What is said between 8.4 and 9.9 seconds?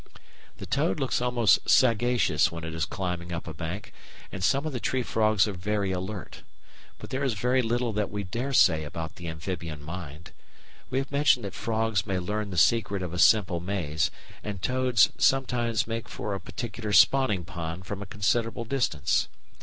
say about the amphibian